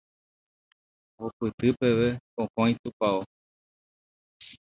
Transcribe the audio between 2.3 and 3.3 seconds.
pokõi tupão